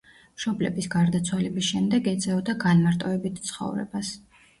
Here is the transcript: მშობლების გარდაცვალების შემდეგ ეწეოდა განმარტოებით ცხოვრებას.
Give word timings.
მშობლების 0.37 0.85
გარდაცვალების 0.93 1.67
შემდეგ 1.73 2.09
ეწეოდა 2.11 2.55
განმარტოებით 2.63 3.39
ცხოვრებას. 3.51 4.11